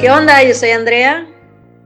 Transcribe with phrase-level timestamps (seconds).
[0.00, 0.42] ¿Qué onda?
[0.42, 1.26] Yo soy Andrea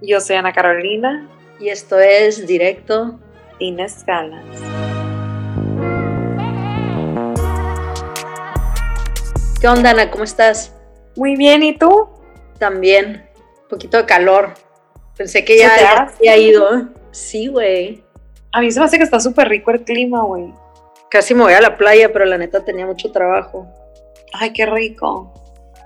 [0.01, 1.29] Yo soy Ana Carolina,
[1.59, 3.19] y esto es Directo.
[3.59, 4.45] sin escalas.
[9.61, 10.13] ¿Qué onda, Ana?
[10.13, 10.73] ¿Cómo estás?
[11.17, 12.09] Muy bien, ¿y tú?
[12.61, 13.29] También.
[13.63, 14.55] Un poquito de calor.
[15.17, 16.89] Pensé que ¿Se ya ya había ido.
[17.11, 18.05] Sí, güey.
[18.53, 20.53] A mí se me hace que está súper rico el clima, güey.
[21.11, 23.67] Casi me voy a la playa, pero la neta tenía mucho trabajo.
[24.33, 25.33] Ay, qué rico.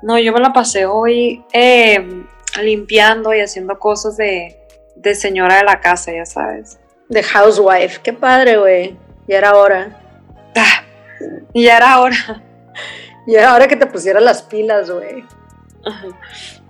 [0.02, 2.24] No, yo me la pasé hoy eh,
[2.62, 4.56] limpiando y haciendo cosas de,
[4.94, 6.78] de señora de la casa, ya sabes.
[7.08, 8.00] De housewife.
[8.02, 8.96] Qué padre, güey.
[9.26, 10.00] Ya era hora.
[10.56, 10.84] Ah,
[11.54, 12.16] ya era hora.
[13.26, 15.22] Y era hora que te pusieras las pilas, güey.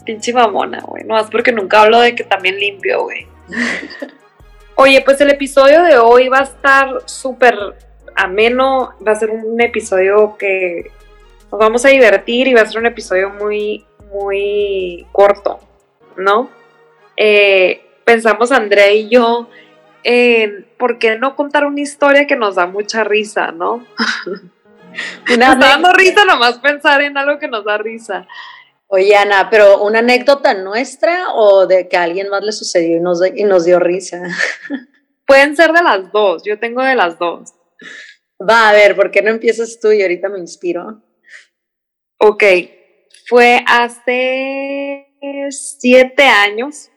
[0.05, 1.05] Pinche mamona, güey.
[1.05, 3.29] No más porque nunca hablo de que también limpio, güey.
[4.75, 7.57] Oye, pues el episodio de hoy va a estar súper
[8.17, 8.93] ameno.
[9.07, 10.91] Va a ser un episodio que
[11.51, 15.61] nos vamos a divertir y va a ser un episodio muy, muy corto,
[16.17, 16.51] ¿no?
[17.17, 19.49] Eh, pensamos Andrea y yo
[20.05, 23.85] en por qué no contar una historia que nos da mucha risa, ¿no?
[25.29, 28.27] Nos está dando risa nomás pensar en algo que nos da risa.
[28.89, 33.01] Oye, Ana, pero ¿una anécdota nuestra o de que a alguien más le sucedió y
[33.01, 34.23] nos, y nos dio risa?
[35.27, 37.53] Pueden ser de las dos, yo tengo de las dos.
[38.41, 41.03] Va, a ver, ¿por qué no empiezas tú y ahorita me inspiro?
[42.21, 42.43] Ok,
[43.27, 45.07] fue hace
[45.51, 46.91] siete años.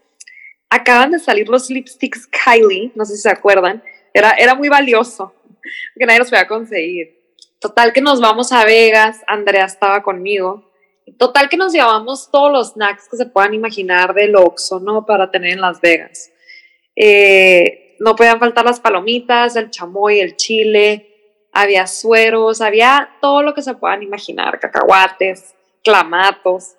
[0.68, 3.84] Acaban de salir los lipsticks Kylie, no sé si se acuerdan.
[4.14, 5.34] Era, era muy valioso,
[5.96, 7.22] que nadie los podía conseguir.
[7.60, 10.72] Total que nos vamos a Vegas, Andrea estaba conmigo.
[11.20, 15.06] Total que nos llevamos todos los snacks que se puedan imaginar del Oxxo, ¿no?
[15.06, 16.32] Para tener en Las Vegas.
[16.96, 21.11] Eh, no podían faltar las palomitas, el chamoy, el chile,
[21.52, 26.76] había sueros, había todo lo que se puedan imaginar, cacahuates, clamatos.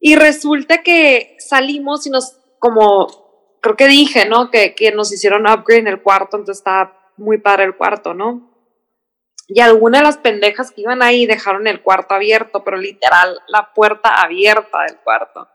[0.00, 4.50] Y resulta que salimos y nos, como, creo que dije, ¿no?
[4.50, 8.52] Que, que nos hicieron upgrade en el cuarto, entonces estaba muy padre el cuarto, ¿no?
[9.48, 13.72] Y algunas de las pendejas que iban ahí dejaron el cuarto abierto, pero literal, la
[13.72, 15.48] puerta abierta del cuarto.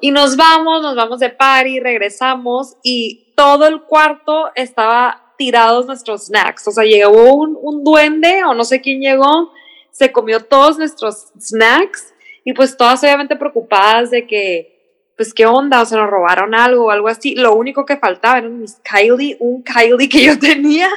[0.00, 6.26] Y nos vamos, nos vamos de party, regresamos y todo el cuarto estaba tirados nuestros
[6.26, 6.68] snacks.
[6.68, 9.50] O sea, llegó un, un duende o no sé quién llegó,
[9.90, 12.12] se comió todos nuestros snacks
[12.44, 16.84] y pues todas obviamente preocupadas de que, pues qué onda, o sea, nos robaron algo
[16.84, 17.34] o algo así.
[17.36, 20.90] Lo único que faltaba eran mis Kylie, un Kylie que yo tenía.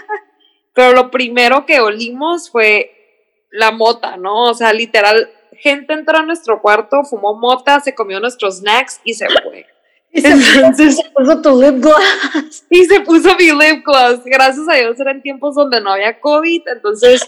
[0.73, 2.91] Pero lo primero que olimos fue
[3.49, 4.49] la mota, ¿no?
[4.49, 9.13] O sea, literal, gente entró a nuestro cuarto, fumó mota, se comió nuestros snacks y
[9.13, 9.67] se fue.
[10.15, 12.63] Y se Entonces- se puso tu lip gloss.
[12.69, 14.21] Y se puso mi lip gloss.
[14.23, 17.27] Gracias a Dios eran tiempos donde no había COVID, entonces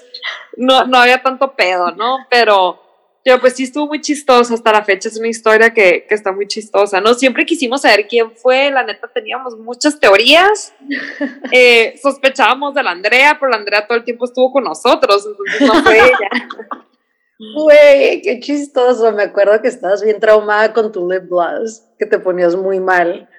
[0.55, 2.19] no, no había tanto pedo, ¿no?
[2.29, 2.79] Pero,
[3.23, 5.09] pero pues sí estuvo muy chistoso hasta la fecha.
[5.09, 7.13] Es una historia que, que está muy chistosa, ¿no?
[7.15, 8.69] Siempre quisimos saber quién fue.
[8.71, 10.73] La neta teníamos muchas teorías.
[11.51, 15.61] Eh, sospechábamos de la Andrea, pero la Andrea todo el tiempo estuvo con nosotros, entonces
[15.61, 16.29] no fue ella.
[17.55, 19.11] Güey, qué chistoso.
[19.11, 23.29] Me acuerdo que estabas bien traumada con tu lip gloss, que te ponías muy mal.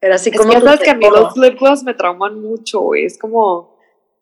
[0.00, 3.04] Era así Es como sabes que a mí los lip gloss me trauman mucho, güey.
[3.04, 3.72] Es como.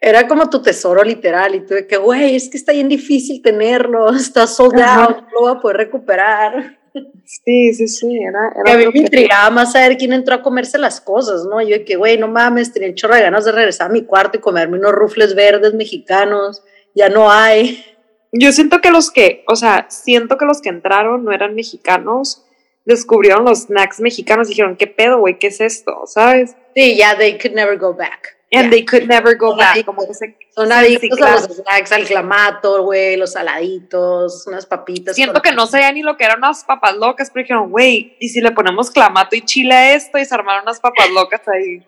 [0.02, 1.54] Era como tu tesoro literal.
[1.54, 4.10] Y tú de que, güey, es que está bien difícil tenerlo.
[4.14, 5.04] Está sold Ajá.
[5.04, 6.78] out, no lo voy a poder recuperar.
[7.24, 8.18] Sí, sí, sí.
[8.20, 11.00] Era, Y a era mí me que- intrigaba más saber quién entró a comerse las
[11.00, 11.62] cosas, ¿no?
[11.62, 14.02] Yo de que, güey, no mames, tenía un chorro de ganas de regresar a mi
[14.02, 16.64] cuarto y comerme unos rufles verdes mexicanos.
[16.96, 17.84] Ya no hay.
[18.32, 22.44] Yo siento que los que, o sea, siento que los que entraron no eran mexicanos,
[22.84, 25.38] descubrieron los snacks mexicanos y dijeron, ¿qué pedo, güey?
[25.38, 26.02] ¿Qué es esto?
[26.06, 26.56] ¿Sabes?
[26.74, 28.36] Sí, ya, they could never go back.
[28.52, 29.72] And they could never go Son back.
[29.74, 29.94] adictos.
[29.94, 35.14] Como que se, Son adictos a los snacks, al clamato, güey, los saladitos, unas papitas.
[35.14, 38.28] Siento que no sabían ni lo que eran unas papas locas, pero dijeron, güey, ¿y
[38.28, 40.18] si le ponemos clamato y chile a esto?
[40.18, 41.86] Y se armaron unas papas locas ahí.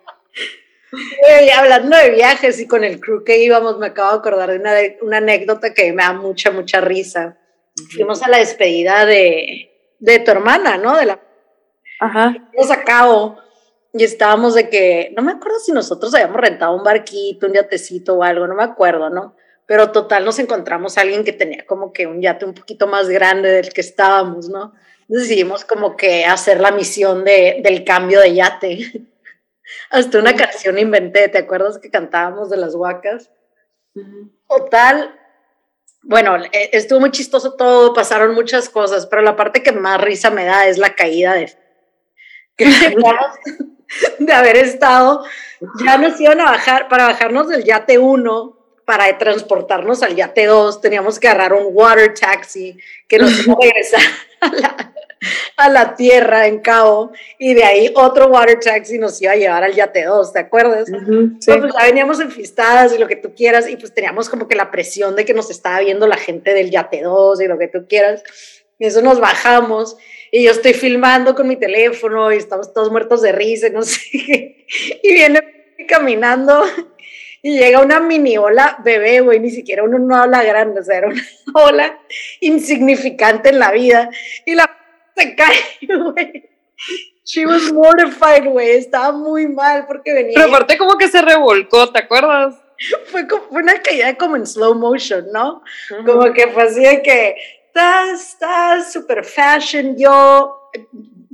[0.93, 4.59] Güey, hablando de viajes y con el crew que íbamos, me acabo de acordar de
[4.59, 7.39] una, una anécdota que me da mucha, mucha risa.
[7.95, 10.97] Fuimos a la despedida de, de tu hermana, ¿no?
[10.97, 11.21] De la
[11.99, 12.35] Ajá.
[12.51, 13.39] fuimos a cabo
[13.95, 18.17] y estábamos de que, no me acuerdo si nosotros habíamos rentado un barquito, un yatecito
[18.17, 19.37] o algo, no me acuerdo, ¿no?
[19.65, 23.09] Pero total nos encontramos a alguien que tenía como que un yate un poquito más
[23.09, 24.75] grande del que estábamos, ¿no?
[25.09, 29.03] Decidimos como que hacer la misión de, del cambio de yate.
[29.91, 33.31] Hasta una canción inventé, ¿te acuerdas que cantábamos de las huacas?
[34.49, 35.19] Total,
[36.03, 40.31] bueno, eh, estuvo muy chistoso todo, pasaron muchas cosas, pero la parte que más risa
[40.31, 41.53] me da es la caída de
[44.19, 45.25] de haber estado,
[45.85, 50.81] ya nos iban a bajar, para bajarnos del yate 1, para transportarnos al yate 2,
[50.81, 52.79] teníamos que agarrar un water taxi
[53.09, 54.01] que nos iba a regresar
[54.41, 54.92] a la,
[55.57, 59.65] a la tierra en Cabo y de ahí otro water taxi nos iba a llevar
[59.65, 60.89] al Yate 2, ¿te acuerdas?
[60.89, 61.51] sí.
[61.59, 64.71] pues ya veníamos enfistadas y lo que tú quieras y pues teníamos como que la
[64.71, 67.87] presión de que nos estaba viendo la gente del Yate 2 y lo que tú
[67.89, 68.23] quieras.
[68.79, 69.97] Y eso nos bajamos
[70.31, 74.01] y yo estoy filmando con mi teléfono y estamos todos muertos de risa, no sé
[74.11, 74.67] qué.
[75.03, 75.41] Y viene
[75.89, 76.65] caminando
[77.43, 80.99] y llega una mini ola bebé, güey, ni siquiera una, una ola grande, o sea,
[80.99, 81.23] era una
[81.55, 82.01] ola
[82.41, 84.11] insignificante en la vida.
[84.47, 84.71] Y la
[85.17, 86.51] se cae, güey.
[87.25, 88.71] She was mortified, güey.
[88.71, 90.35] Estaba muy mal porque venía.
[90.35, 92.57] Pero aparte, como que se revolcó, ¿te acuerdas?
[93.07, 95.63] Fue, como, fue una caída como en slow motion, ¿no?
[96.05, 97.37] Como que fue así de que
[97.67, 100.71] estás, estás super fashion, yo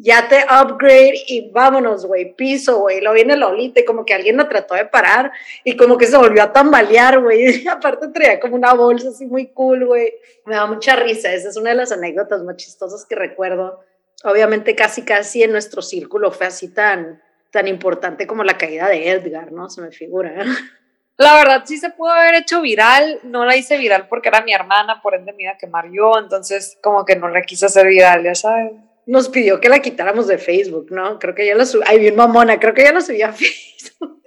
[0.01, 3.01] ya te upgrade y vámonos, güey, piso, güey.
[3.01, 5.33] Lo viene Lolita y como que alguien lo trató de parar
[5.65, 7.67] y como que se volvió a tambalear, güey.
[7.69, 10.13] Aparte traía como una bolsa así muy cool, güey.
[10.47, 11.33] Me da mucha risa.
[11.33, 13.81] Esa es una de las anécdotas más chistosas que recuerdo
[14.25, 19.11] obviamente casi casi en nuestro círculo fue así tan, tan importante como la caída de
[19.11, 19.69] Edgar, ¿no?
[19.71, 20.35] Se me figura.
[21.17, 24.53] La verdad sí se pudo haber hecho viral, no la hice viral porque era mi
[24.53, 27.89] hermana, por ende me iba a quemar yo, entonces como que no la quise hacer
[27.89, 28.71] viral, ya sabes.
[29.09, 31.19] Nos pidió que la quitáramos de Facebook, ¿no?
[31.19, 34.23] Creo que ya la subí, ay, bien mamona, creo que ya la subí a Facebook.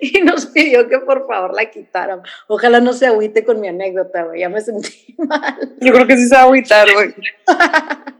[0.00, 2.20] y nos pidió que por favor la quitaran.
[2.48, 5.56] Ojalá no se agüite con mi anécdota, güey, ya me sentí mal.
[5.80, 7.14] Yo creo que sí se va a agüitar, güey.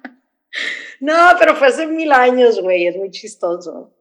[1.00, 3.94] No, pero fue hace mil años, güey, es muy chistoso.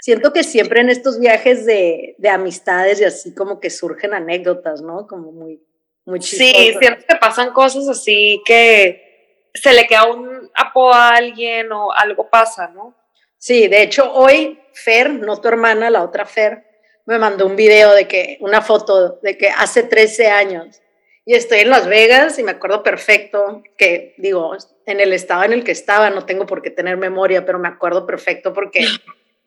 [0.00, 4.80] Siento que siempre en estos viajes de, de amistades y así como que surgen anécdotas,
[4.80, 5.06] ¿no?
[5.06, 5.62] Como muy,
[6.06, 6.56] muy chistosas.
[6.56, 9.08] Sí, siempre te pasan cosas así que
[9.54, 12.94] se le queda un apodo a alguien o algo pasa, ¿no?
[13.36, 16.64] Sí, de hecho hoy Fer, no tu hermana, la otra Fer,
[17.06, 20.82] me mandó un video de que, una foto de que hace 13 años
[21.28, 24.56] y estoy en Las Vegas y me acuerdo perfecto que, digo,
[24.86, 27.68] en el estado en el que estaba, no tengo por qué tener memoria, pero me
[27.68, 28.86] acuerdo perfecto porque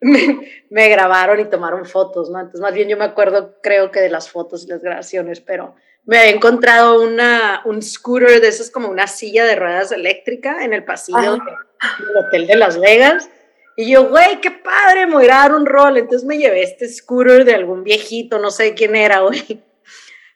[0.00, 2.38] me, grabaron y tomaron fotos, ¿no?
[2.38, 5.74] Entonces, más bien yo me acuerdo, creo que de las fotos y las grabaciones, pero
[6.04, 10.72] me había encontrado una, un scooter de esos como una silla de ruedas eléctrica en
[10.72, 13.28] el pasillo del hotel de Las Vegas.
[13.76, 15.96] Y yo, güey, qué padre, me voy a dar un rol.
[15.96, 19.62] Entonces me llevé este scooter de algún viejito, no sé quién era, güey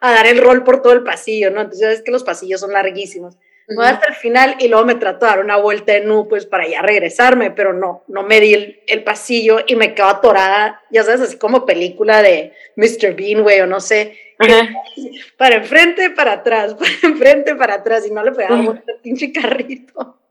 [0.00, 1.62] a dar el rol por todo el pasillo, ¿no?
[1.62, 3.36] Entonces, es que los pasillos son larguísimos.
[3.74, 6.46] Voy hasta el final y luego me trato de dar una vuelta de nu, pues
[6.46, 11.02] para ya regresarme, pero no, no me di el, pasillo y me quedo atorada, ya
[11.02, 13.14] sabes, así como película de Mr.
[13.16, 14.16] Bean, güey, o no sé,
[15.36, 19.32] para enfrente, para atrás, para enfrente, para atrás, y no le dar vuelta al pinche
[19.32, 20.18] carrito.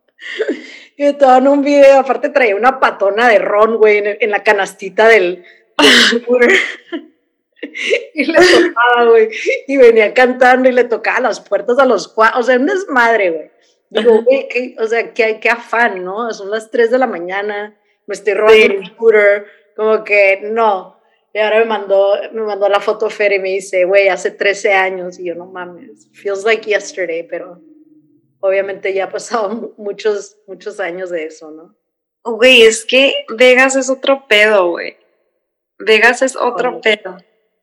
[0.97, 5.09] Y todo en un video, aparte traía una patona de ron, güey, en, la canastita
[5.09, 5.43] del,
[5.77, 6.25] del
[8.13, 9.29] y le tocaba, güey.
[9.67, 12.39] Y venía cantando y le tocaba las puertas a los cuatro.
[12.39, 13.51] O sea, un desmadre, güey.
[13.89, 16.31] Digo, güey, o sea, qué, qué afán, ¿no?
[16.33, 17.77] Son las 3 de la mañana,
[18.07, 19.45] me estoy robando un scooter,
[19.75, 20.99] como que no.
[21.33, 24.73] Y ahora me mandó, me mandó la foto Fer y me dice, güey, hace 13
[24.73, 25.19] años.
[25.19, 27.61] Y yo, no mames, feels like yesterday, pero
[28.39, 31.75] obviamente ya ha pasado muchos, muchos años de eso, ¿no?
[32.23, 34.97] Güey, es que Vegas es otro pedo, güey.
[35.77, 37.17] Vegas es otro pedo.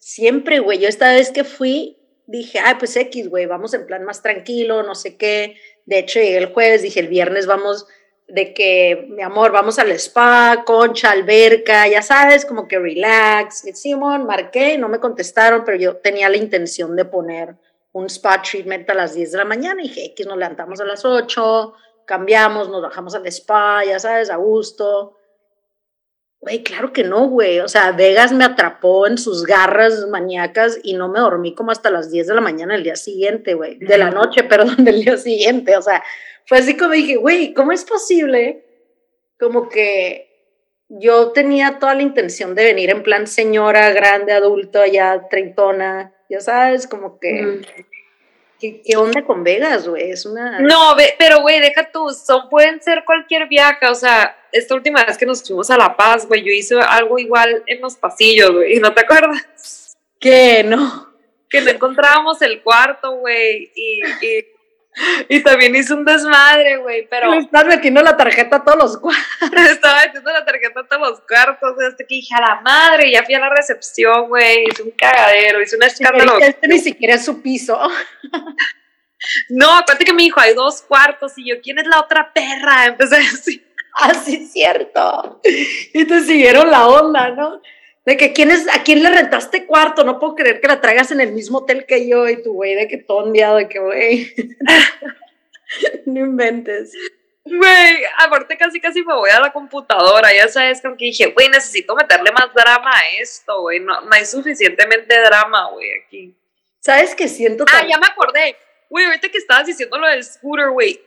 [0.05, 0.81] Siempre, güey.
[0.81, 1.97] Yo esta vez que fui,
[2.27, 5.55] dije, ay, pues X, güey, vamos en plan más tranquilo, no sé qué.
[5.87, 7.87] De hecho, llegué el jueves, dije, el viernes vamos
[8.27, 13.63] de que, mi amor, vamos al spa, concha, alberca, ya sabes, como que relax.
[13.75, 17.55] Simón, marqué, no me contestaron, pero yo tenía la intención de poner
[17.93, 20.85] un spa treatment a las 10 de la mañana y dije, X, nos levantamos a
[20.85, 21.75] las 8,
[22.07, 25.17] cambiamos, nos bajamos al spa, ya sabes, a gusto.
[26.43, 27.61] Güey, claro que no, güey.
[27.61, 31.89] O sea, Vegas me atrapó en sus garras maníacas y no me dormí como hasta
[31.89, 33.79] las 10 de la mañana del día siguiente, güey.
[33.79, 35.77] De la noche, perdón, del día siguiente.
[35.77, 36.03] O sea,
[36.45, 38.67] fue así como dije, güey, ¿cómo es posible?
[39.39, 40.33] Como que
[40.89, 46.41] yo tenía toda la intención de venir en plan señora, grande, adulto, ya treintona, ya
[46.41, 47.63] sabes, como que...
[48.59, 50.11] ¿Qué, onda con Vegas, güey?
[50.11, 50.61] Es una...
[50.61, 55.17] No, pero güey, deja tú, son, pueden ser cualquier viaje, o sea, esta última vez
[55.17, 58.79] que nos fuimos a La Paz, güey, yo hice algo igual en los pasillos, güey,
[58.79, 59.97] ¿no te acuerdas?
[60.21, 60.63] ¿Qué?
[60.63, 61.11] No.
[61.49, 64.01] Que no encontrábamos el cuarto, güey, y,
[65.29, 67.31] y, también hice un desmadre, güey, pero...
[67.31, 69.27] Le estás metiendo la tarjeta a todos los cuartos.
[69.71, 73.23] Estaba metiendo la tarjeta a todos los cuartos, hasta que dije, a la madre, ya
[73.25, 76.39] fui a la recepción, güey, hice un cagadero, hice un escándalo.
[76.39, 77.81] este ni siquiera es su piso.
[79.49, 82.87] no, aparte que me dijo, hay dos cuartos, y yo, ¿quién es la otra perra?
[82.87, 83.21] Empecé a
[83.93, 83.99] decir...
[84.01, 85.41] Ah, sí, cierto.
[85.93, 87.61] Y te siguieron la onda, ¿no?
[88.05, 91.13] De que ¿quién es, a quién le rentaste cuarto, no puedo creer que la traigas
[91.13, 93.79] en el mismo hotel que yo y tu güey, de que todo enviado, de que
[93.79, 94.35] güey.
[96.07, 96.93] no inventes.
[97.45, 101.49] Güey, aparte casi casi me voy a la computadora, ya sabes, con que dije, güey,
[101.49, 106.37] necesito meterle más drama a esto, güey, no, no hay suficientemente drama, güey, aquí.
[106.81, 107.65] ¿Sabes qué siento?
[107.73, 108.57] Ah, ya me acordé.
[108.91, 111.01] Güey, ahorita que estabas diciendo lo del scooter, güey,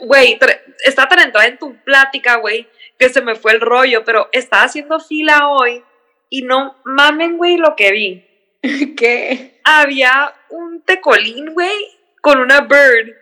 [0.00, 0.38] güey,
[0.84, 4.64] está tan entrada en tu plática, güey, que se me fue el rollo, pero estaba
[4.64, 5.84] haciendo fila hoy
[6.30, 8.28] y no mamen, güey, lo que vi.
[8.96, 9.60] ¿Qué?
[9.64, 13.14] Había un tecolín, güey, con una bird.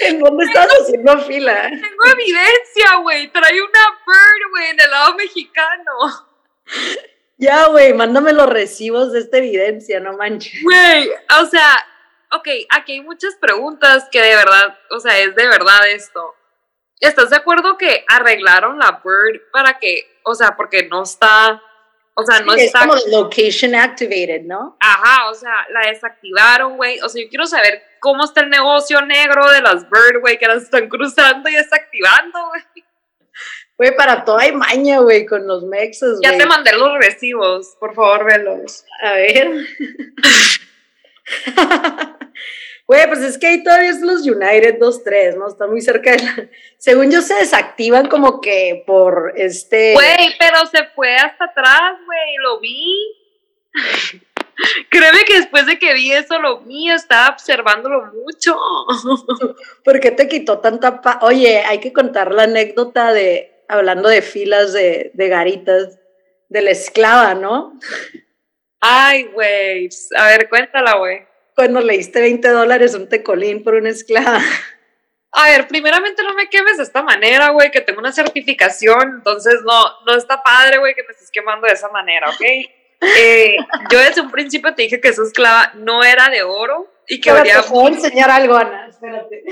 [0.00, 1.68] ¿En dónde estás haciendo fila?
[1.68, 3.28] Tengo evidencia, güey.
[3.32, 6.28] Trae una bird, güey, en el lado mexicano.
[7.36, 10.62] Ya, güey, mándame los recibos de esta evidencia, no manches.
[10.62, 11.84] Güey, o sea,
[12.36, 16.34] ok, aquí hay muchas preguntas que de verdad, o sea, es de verdad esto.
[17.00, 21.60] ¿Estás de acuerdo que arreglaron la bird para que, o sea, porque no está
[22.16, 24.76] o sea, no es como location activated, ¿no?
[24.78, 27.00] Ajá, o sea, la desactivaron, güey.
[27.00, 30.46] O sea, yo quiero saber cómo está el negocio negro de las Bird, güey, que
[30.46, 32.62] las están cruzando y desactivando, güey.
[33.76, 37.92] Güey, para todo hay maña, güey, con los mexos, Ya te mandé los recibos, por
[37.94, 38.84] favor, velos.
[39.02, 39.50] A ver.
[42.86, 45.48] Güey, pues es que ahí todavía es los United 2-3, ¿no?
[45.48, 46.48] Está muy cerca de la...
[46.76, 49.94] Según yo, se desactivan como que por este...
[49.94, 52.94] Güey, pero se fue hasta atrás, güey, lo vi.
[54.90, 58.54] Créeme que después de que vi eso, lo vi, estaba observándolo mucho.
[59.84, 61.00] ¿Por qué te quitó tanta...
[61.00, 65.98] Pa Oye, hay que contar la anécdota de, hablando de filas de, de garitas,
[66.50, 67.78] de la esclava, ¿no?
[68.78, 73.90] Ay, güey, a ver, cuéntala, güey cuando le diste 20 dólares un tecolín por una
[73.90, 74.40] esclava.
[75.36, 79.62] A ver, primeramente no me quemes de esta manera, güey, que tengo una certificación, entonces
[79.64, 82.40] no, no está padre, güey, que me estés quemando de esa manera, ¿ok?
[83.18, 83.58] Eh,
[83.90, 87.30] yo desde un principio te dije que esa esclava no era de oro y que
[87.30, 87.36] Te
[87.68, 89.44] voy a enseñar algo, Ana, espérate.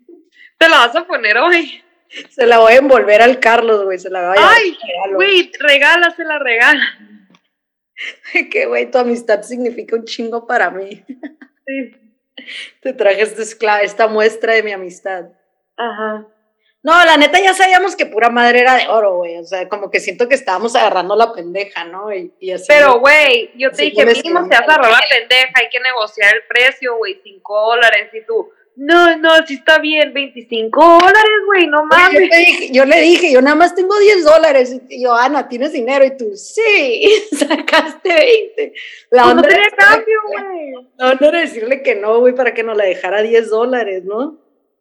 [0.58, 1.84] ¿Te la vas a poner hoy?
[2.30, 4.78] Se la voy a envolver al Carlos, güey, se la voy a Ay,
[5.12, 6.98] güey, regálasela, regala.
[8.50, 11.04] que, güey, tu amistad significa un chingo para mí.
[11.66, 12.00] Sí.
[12.80, 15.26] Te traje esta, esta muestra de mi amistad.
[15.76, 16.26] Ajá.
[16.82, 19.38] No, la neta ya sabíamos que pura madre era de oro, güey.
[19.38, 22.12] O sea, como que siento que estábamos agarrando la pendeja, ¿no?
[22.12, 22.66] Y, así.
[22.68, 26.96] Pero, güey, yo te dije, mínimo se agarró la pendeja, hay que negociar el precio,
[26.96, 28.10] güey, cinco dólares.
[28.12, 32.72] Y tú, no, no, sí está bien, 25 dólares, güey, no mames.
[32.72, 34.80] Yo, le dije, yo nada más tengo 10 dólares.
[34.88, 36.04] Y yo, Ana, ¿tienes dinero?
[36.04, 37.04] Y tú, sí,
[37.36, 38.72] sacaste 20.
[39.10, 40.72] La pues no tenía cambio, güey.
[40.98, 44.38] No, no era decirle que no, güey, para que nos la dejara 10 dólares, ¿no?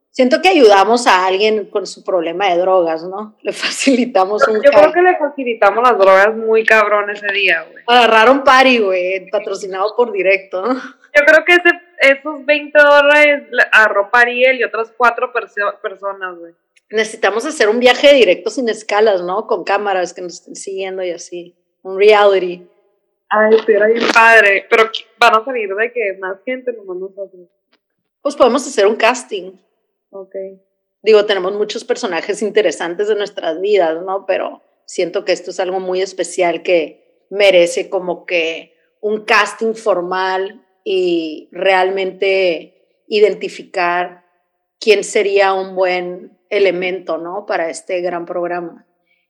[0.09, 3.35] Siento que ayudamos a alguien con su problema de drogas, ¿no?
[3.41, 7.83] Le facilitamos un Yo creo que le facilitamos las drogas muy cabrón ese día, güey.
[7.87, 10.63] Agarraron party, güey, patrocinado por directo.
[10.65, 11.69] Yo creo que ese
[12.03, 16.53] esos 20 dólares a ropa Ariel y otras cuatro personas, güey.
[16.89, 19.47] Necesitamos hacer un viaje directo sin escalas, ¿no?
[19.47, 21.55] Con cámaras que nos estén siguiendo y así.
[21.81, 22.67] Un reality.
[23.29, 24.67] Ay, pero bien padre.
[24.69, 27.47] Pero van a salir de que más gente, nomás nosotros.
[28.21, 29.53] Pues podemos hacer un casting.
[30.11, 30.35] Ok.
[31.01, 34.25] Digo, tenemos muchos personajes interesantes de nuestras vidas, ¿no?
[34.25, 40.62] Pero siento que esto es algo muy especial que merece como que un casting formal
[40.83, 44.25] y realmente identificar
[44.79, 47.45] quién sería un buen elemento, ¿no?
[47.45, 48.85] Para este gran programa.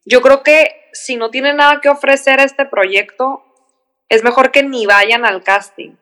[0.05, 3.43] Yo creo que si no tienen nada que ofrecer a este proyecto,
[4.09, 5.95] es mejor que ni vayan al casting.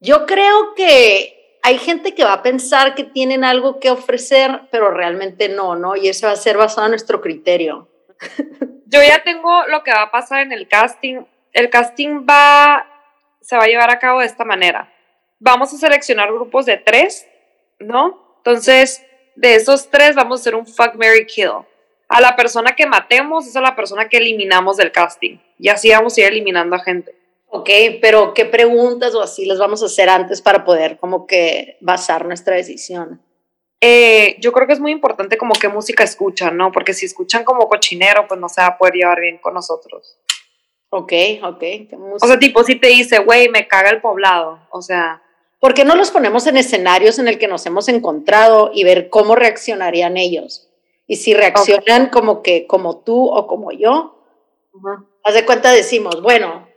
[0.00, 4.90] Yo creo que hay gente que va a pensar que tienen algo que ofrecer, pero
[4.90, 5.96] realmente no, ¿no?
[5.96, 7.88] Y eso va a ser basado en nuestro criterio.
[8.86, 11.24] Yo ya tengo lo que va a pasar en el casting.
[11.52, 12.95] El casting va
[13.46, 14.92] se va a llevar a cabo de esta manera.
[15.38, 17.28] Vamos a seleccionar grupos de tres,
[17.78, 18.38] ¿no?
[18.38, 19.04] Entonces,
[19.36, 21.64] de esos tres vamos a hacer un fuck, Mary kill.
[22.08, 25.38] A la persona que matemos es a la persona que eliminamos del casting.
[25.60, 27.14] Y así vamos a ir eliminando a gente.
[27.48, 27.70] Ok,
[28.02, 32.26] pero ¿qué preguntas o así les vamos a hacer antes para poder como que basar
[32.26, 33.22] nuestra decisión?
[33.80, 36.72] Eh, yo creo que es muy importante como qué música escuchan, ¿no?
[36.72, 40.18] Porque si escuchan como cochinero, pues no se va a poder llevar bien con nosotros.
[40.90, 41.12] Ok,
[41.42, 41.62] ok.
[42.20, 45.22] O sea, tipo, si te dice, güey, me caga el poblado, o sea...
[45.58, 49.08] ¿Por qué no los ponemos en escenarios en el que nos hemos encontrado y ver
[49.08, 50.68] cómo reaccionarían ellos?
[51.06, 54.16] Y si reaccionan como que, como tú o como yo,
[55.24, 56.68] haz de cuenta decimos, bueno,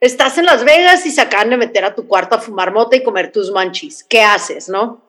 [0.00, 2.96] estás en Las Vegas y se acaban de meter a tu cuarto a fumar mota
[2.96, 4.02] y comer tus manchis.
[4.02, 5.02] ¿Qué haces, no?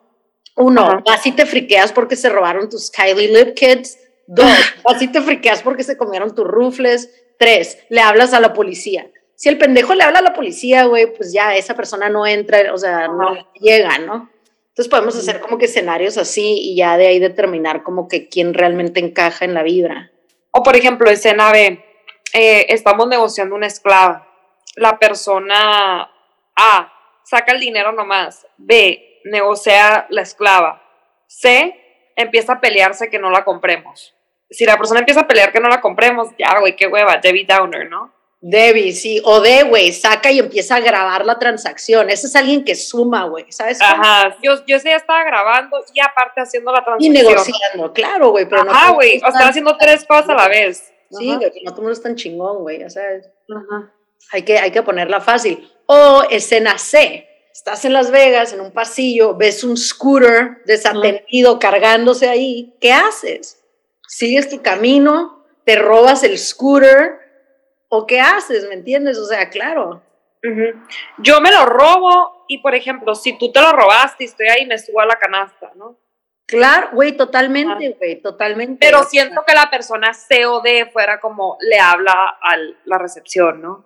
[0.56, 3.98] Uno, así te friqueas porque se robaron tus Kylie Lip Kids.
[4.26, 7.10] Dos, así te friqueas porque se comieron tus rufles.
[7.38, 9.10] Tres, le hablas a la policía.
[9.34, 12.72] Si el pendejo le habla a la policía, güey, pues ya esa persona no entra,
[12.72, 14.30] o sea, no llega, ¿no?
[14.68, 18.54] Entonces podemos hacer como que escenarios así y ya de ahí determinar como que quién
[18.54, 20.10] realmente encaja en la vibra.
[20.50, 21.84] O por ejemplo, escena B,
[22.32, 24.28] eh, estamos negociando una esclava.
[24.74, 26.10] La persona
[26.56, 26.92] A
[27.24, 28.46] saca el dinero nomás.
[28.56, 30.82] B negocia la esclava.
[31.26, 31.74] C
[32.16, 34.15] empieza a pelearse que no la compremos.
[34.50, 37.46] Si la persona empieza a pelear que no la compremos, ya, güey, qué hueva, Debbie
[37.46, 38.12] Downer, ¿no?
[38.40, 42.10] Debbie, sí, o de, güey, saca y empieza a grabar la transacción.
[42.10, 43.80] Ese es alguien que suma, güey, ¿sabes?
[43.80, 47.16] Ajá, yo, yo sí estaba grabando y aparte haciendo la transacción.
[47.16, 50.92] Y negociando, claro, güey, pero Ajá, güey, o sea, haciendo tres cosas a la vez.
[51.10, 53.92] Sí, güey, no todo el mundo es tan chingón, güey, o sea, Ajá.
[54.32, 55.68] Hay, que, hay que ponerla fácil.
[55.86, 62.28] O escena C, estás en Las Vegas, en un pasillo, ves un scooter desatendido cargándose
[62.28, 63.62] ahí, ¿qué haces?
[64.06, 65.44] ¿Sigues tu camino?
[65.64, 67.18] ¿Te robas el scooter?
[67.88, 68.68] ¿O qué haces?
[68.68, 69.18] ¿Me entiendes?
[69.18, 70.02] O sea, claro.
[71.18, 74.66] Yo me lo robo y, por ejemplo, si tú te lo robaste y estoy ahí,
[74.66, 75.98] me subo a la canasta, ¿no?
[76.46, 78.78] Claro, güey, totalmente, güey, totalmente.
[78.78, 83.60] Pero siento que la persona C o D fuera como le habla a la recepción,
[83.60, 83.84] ¿no?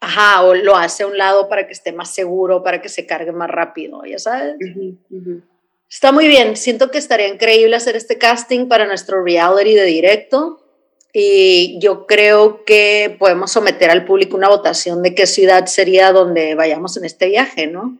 [0.00, 3.06] Ajá, o lo hace a un lado para que esté más seguro, para que se
[3.06, 4.56] cargue más rápido, ya sabes.
[5.90, 10.60] Está muy bien, siento que estaría increíble hacer este casting para nuestro reality de directo.
[11.12, 16.54] Y yo creo que podemos someter al público una votación de qué ciudad sería donde
[16.54, 17.98] vayamos en este viaje, ¿no?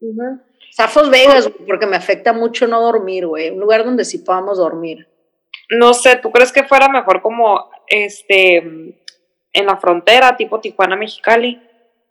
[0.00, 0.38] Uh
[0.74, 3.50] Zafos Vegas, porque me afecta mucho no dormir, güey.
[3.50, 5.08] Un lugar donde sí podamos dormir.
[5.70, 11.60] No sé, ¿tú crees que fuera mejor como este en la frontera, tipo Tijuana, Mexicali?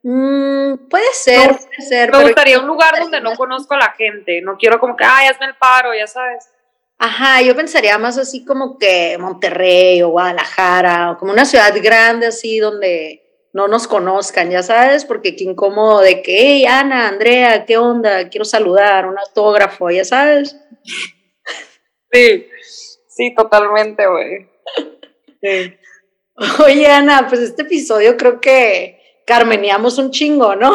[0.03, 2.11] Mm, puede ser, puede ser.
[2.11, 4.41] Me gustaría un lugar donde no conozco a la gente.
[4.41, 6.49] No quiero como que, ay, hazme el paro, ya sabes.
[6.99, 12.27] Ajá, yo pensaría más así como que Monterrey o Guadalajara, o como una ciudad grande
[12.27, 13.23] así donde
[13.53, 18.29] no nos conozcan, ya sabes, porque qué incómodo de que, hey, Ana, Andrea, ¿qué onda?
[18.29, 20.55] Quiero saludar, un autógrafo, ya sabes.
[22.09, 22.47] Sí,
[23.09, 24.49] sí, totalmente, güey.
[26.65, 28.96] Oye, Ana, pues este episodio creo que
[29.27, 30.73] carmeneamos un chingo, ¿no?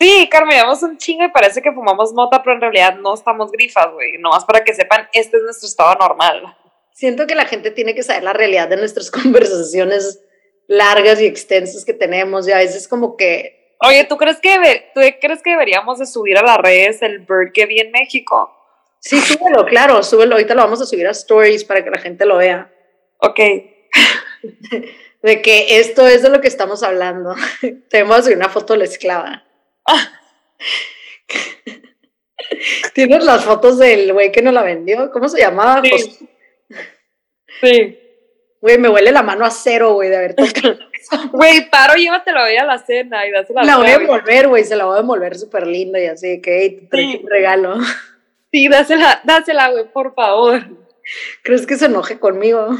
[0.00, 3.92] Sí, carmeneamos un chingo y parece que fumamos mota, pero en realidad no estamos grifas,
[3.92, 4.18] güey.
[4.18, 6.54] Nomás para que sepan, este es nuestro estado normal.
[6.92, 10.20] Siento que la gente tiene que saber la realidad de nuestras conversaciones
[10.66, 13.76] largas y extensas que tenemos y a veces como que...
[13.80, 17.52] Oye, ¿tú crees que, ¿tú crees que deberíamos de subir a las redes el bird
[17.52, 18.50] que vi en México?
[18.98, 20.34] Sí, súbelo, claro, súbelo.
[20.34, 22.72] Ahorita lo vamos a subir a stories para que la gente lo vea.
[23.18, 23.40] Ok.
[25.24, 27.34] De que esto es de lo que estamos hablando.
[27.88, 29.42] Tenemos una foto de la esclava.
[32.92, 35.10] Tienes las fotos del güey que nos la vendió.
[35.10, 35.80] ¿Cómo se llamaba?
[35.82, 36.28] Sí.
[37.62, 37.98] sí.
[38.60, 40.76] Güey, me huele la mano a cero, güey, de haber tocado.
[41.32, 44.74] Güey, paro, llévatelo hoy a la cena y dásela La voy a envolver, güey, se
[44.74, 47.20] la voy a envolver súper linda y así, que te sí.
[47.22, 47.76] un regalo.
[48.50, 50.62] Sí, dásela, dásela, güey, por favor.
[51.42, 52.70] ¿Crees que se enoje conmigo?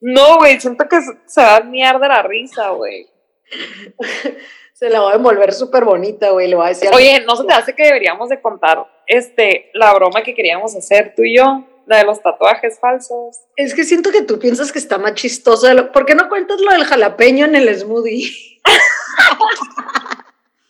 [0.00, 3.06] No, güey, siento que se va a mierda la risa, güey.
[4.72, 6.88] se la voy a envolver súper bonita, güey, le voy a decir.
[6.94, 11.12] Oye, ¿no se te hace que deberíamos de contar este, la broma que queríamos hacer
[11.14, 11.66] tú y yo?
[11.86, 13.40] La de los tatuajes falsos.
[13.56, 15.66] Es que siento que tú piensas que está más chistoso.
[15.92, 18.30] ¿Por qué no cuentas lo del jalapeño en el smoothie?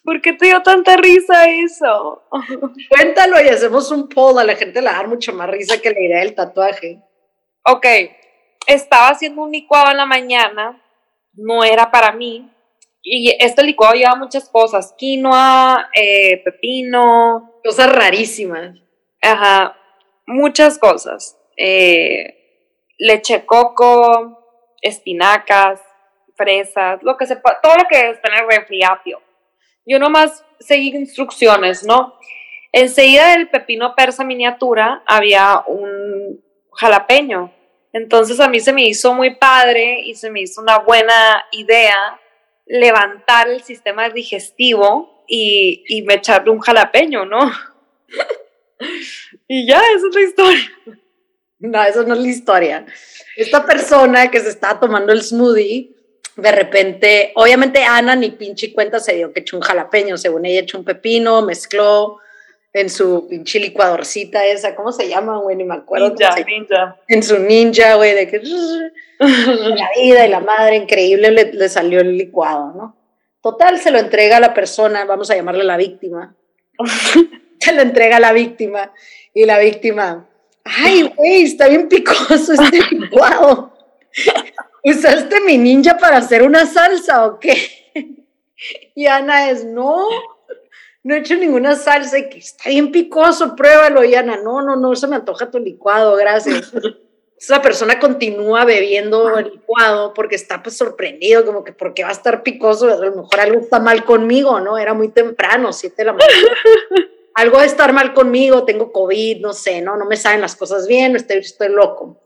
[0.04, 2.24] ¿Por qué te dio tanta risa eso?
[2.88, 4.38] Cuéntalo y hacemos un poll.
[4.38, 7.00] A la gente le va a dar mucho más risa que la idea del tatuaje.
[7.64, 7.86] Ok.
[8.72, 10.80] Estaba haciendo un licuado en la mañana.
[11.32, 12.48] No era para mí.
[13.02, 14.94] Y este licuado lleva muchas cosas.
[14.96, 17.54] Quinoa, eh, pepino.
[17.64, 18.76] Cosas rarísimas.
[19.22, 19.76] Ajá
[20.30, 21.36] muchas cosas.
[21.56, 22.36] Eh,
[22.98, 24.38] leche coco,
[24.80, 25.80] espinacas,
[26.36, 28.80] fresas, lo que se todo lo que está en el refri
[29.84, 32.14] Yo nomás seguí instrucciones, ¿no?
[32.72, 37.52] Enseguida del pepino persa miniatura había un jalapeño.
[37.92, 42.20] Entonces a mí se me hizo muy padre y se me hizo una buena idea
[42.66, 47.50] levantar el sistema digestivo y, y me echarle un jalapeño, ¿no?
[49.48, 50.72] y ya, esa es la historia.
[51.58, 52.86] No, eso no es la historia.
[53.36, 55.94] Esta persona que se estaba tomando el smoothie,
[56.36, 60.60] de repente, obviamente Ana ni pinche cuenta se dio que echó un jalapeño, según ella
[60.60, 62.18] echó un pepino, mezcló
[62.72, 65.56] en su pinche licuadorcita esa, ¿cómo se llama, güey?
[65.56, 66.10] Ni me acuerdo.
[66.10, 66.96] Ninja, ninja.
[67.08, 68.38] En su ninja, güey, de que
[69.18, 72.96] la vida y la madre, increíble, le, le salió el licuado, ¿no?
[73.42, 76.36] Total, se lo entrega a la persona, vamos a llamarle la víctima.
[77.58, 78.92] se lo entrega a la víctima
[79.34, 80.28] y la víctima,
[80.64, 83.72] ay, güey, está bien picoso este licuado.
[84.84, 87.56] ¿Usaste mi ninja para hacer una salsa o qué?
[88.94, 90.06] Y Ana es, no,
[91.02, 94.76] no he hecho ninguna salsa y que está bien picoso, pruébalo, y Ana, no, no,
[94.76, 96.72] no, se me antoja tu licuado, gracias.
[97.38, 102.12] Esa persona continúa bebiendo el licuado porque está pues sorprendido, como que porque va a
[102.12, 104.76] estar picoso, a lo mejor algo está mal conmigo, ¿no?
[104.76, 106.48] Era muy temprano, siete de la mañana.
[107.34, 109.96] algo de estar mal conmigo, tengo COVID, no sé, ¿no?
[109.96, 112.20] No me saben las cosas bien, estoy, estoy loco.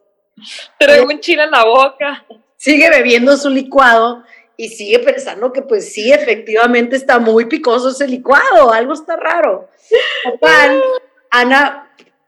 [0.81, 2.27] Traigo un chile en la boca.
[2.57, 4.25] Sigue bebiendo su licuado
[4.57, 9.69] y sigue pensando que pues sí, efectivamente está muy picoso ese licuado, algo está raro.
[10.25, 10.83] Total,
[11.31, 11.85] Ana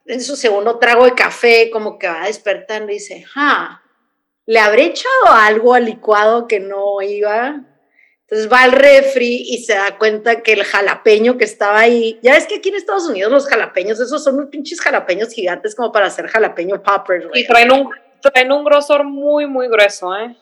[0.07, 3.83] en su segundo trago de café como que va despertando y dice, ah,
[4.47, 7.65] ¿le habré echado algo al licuado que no iba?
[8.23, 12.33] Entonces va al refri y se da cuenta que el jalapeño que estaba ahí, ya
[12.33, 15.93] ves que aquí en Estados Unidos los jalapeños, esos son unos pinches jalapeños gigantes como
[15.93, 17.27] para hacer jalapeño poppers.
[17.35, 20.37] Y traen un, traen un grosor muy, muy grueso, ¿eh?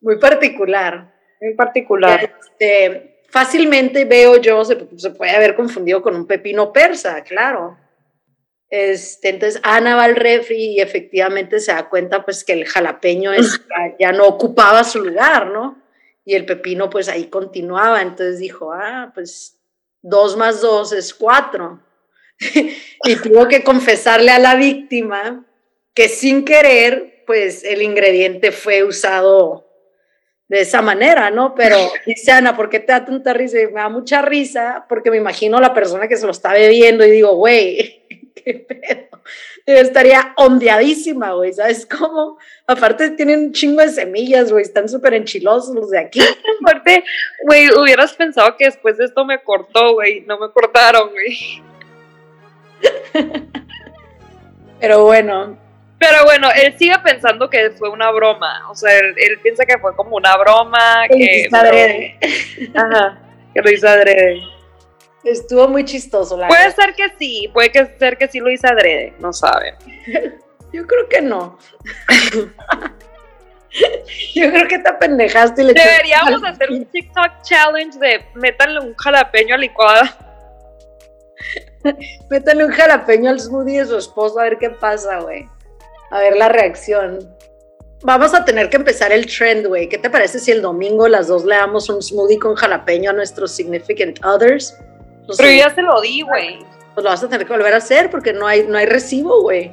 [0.00, 1.13] Muy particular.
[1.40, 2.32] Muy particular.
[2.40, 7.78] Este, fácilmente veo yo, se, se, puede haber confundido con un pepino persa, claro.
[8.70, 13.32] Este, entonces Ana va al refri y efectivamente se da cuenta pues que el jalapeño
[13.32, 13.60] es,
[14.00, 15.84] ya no ocupaba su lugar, ¿no?
[16.24, 19.58] y el pepino pues ahí continuaba, entonces dijo, ah, pues
[20.02, 21.80] dos más dos es cuatro.
[23.04, 25.44] y tuvo que confesarle a la víctima
[25.92, 29.63] que sin querer, pues el ingrediente fue usado
[30.48, 31.54] de esa manera, ¿no?
[31.54, 31.76] Pero
[32.06, 33.60] dice Ana, ¿por qué te da tanta risa?
[33.60, 37.04] Y me da mucha risa porque me imagino la persona que se lo está bebiendo
[37.04, 38.02] y digo, güey,
[38.34, 39.20] qué pedo.
[39.66, 42.36] Yo estaría ondeadísima, güey, ¿sabes cómo?
[42.66, 46.20] Aparte tienen un chingo de semillas, güey, están súper enchilosos los de aquí.
[46.62, 47.02] Aparte,
[47.46, 51.62] güey, hubieras pensado que después de esto me cortó, güey, no me cortaron, güey.
[54.80, 55.63] Pero bueno.
[56.06, 59.96] Pero bueno, él sigue pensando que fue una broma, o sea, él, piensa que fue
[59.96, 61.48] como una broma, que...
[61.50, 62.18] adrede.
[62.74, 63.18] Ajá,
[63.54, 64.42] que lo hizo adrede.
[65.24, 69.14] Estuvo muy chistoso, la Puede ser que sí, puede ser que sí lo hizo adrede,
[69.18, 69.74] no saben.
[70.72, 71.58] Yo creo que no.
[74.34, 78.94] Yo creo que te apendejaste y le Deberíamos hacer un TikTok challenge de métanle un
[78.94, 80.18] jalapeño a licuada.
[82.28, 85.48] métanle un jalapeño al smoothie de su esposo a ver qué pasa, güey.
[86.10, 87.34] A ver la reacción.
[88.02, 89.88] Vamos a tener que empezar el trend, güey.
[89.88, 93.12] ¿Qué te parece si el domingo las dos le damos un smoothie con jalapeño a
[93.14, 94.76] nuestros significant others?
[95.36, 96.58] Pero yo ya se lo di, güey.
[96.92, 99.40] Pues lo vas a tener que volver a hacer porque no hay, no hay recibo,
[99.40, 99.72] güey.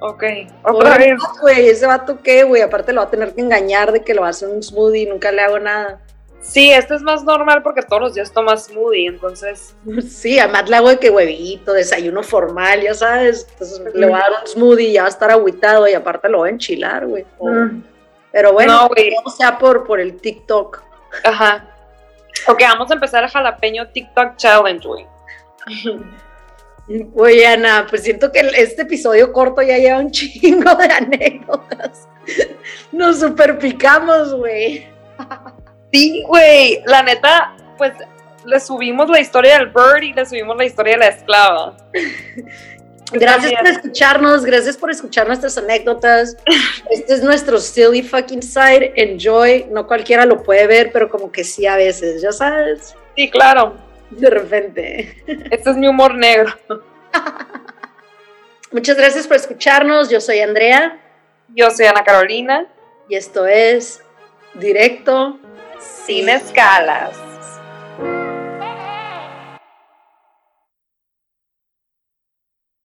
[0.00, 0.22] Ok,
[0.64, 1.14] otra vez.
[1.40, 2.60] Güey, ese vato qué, güey.
[2.60, 5.42] Aparte lo va a tener que engañar de que lo hace un smoothie, nunca le
[5.42, 6.02] hago nada.
[6.42, 9.74] Sí, este es más normal porque todos los días toma smoothie, entonces.
[10.02, 13.46] Sí, además le hago de que huevito, desayuno formal, ya sabes.
[13.52, 16.28] Entonces le voy a dar un smoothie y ya va a estar agüitado y aparte
[16.28, 17.24] lo voy a enchilar, güey.
[17.40, 17.82] Mm.
[18.32, 20.82] Pero bueno, no, sea por, por el TikTok.
[21.24, 21.68] Ajá.
[22.48, 25.06] Ok, vamos a empezar el jalapeño TikTok Challenge, güey.
[27.14, 32.08] Oye, Ana, pues siento que este episodio corto ya lleva un chingo de anécdotas.
[32.90, 34.91] Nos super picamos, güey.
[35.92, 36.82] Sí, güey.
[36.86, 37.92] La neta, pues
[38.44, 41.76] le subimos la historia del bird y le subimos la historia de la esclava.
[43.14, 46.34] Gracias por escucharnos, gracias por escuchar nuestras anécdotas.
[46.90, 48.94] Este es nuestro silly fucking side.
[48.96, 49.66] Enjoy.
[49.70, 52.94] No cualquiera lo puede ver, pero como que sí a veces, ya sabes.
[53.14, 53.76] Sí, claro.
[54.08, 55.22] De repente.
[55.26, 56.54] Este es mi humor negro.
[58.72, 60.08] Muchas gracias por escucharnos.
[60.08, 60.98] Yo soy Andrea.
[61.54, 62.66] Yo soy Ana Carolina.
[63.10, 64.00] Y esto es
[64.54, 65.38] Directo
[66.06, 67.16] sin escalas.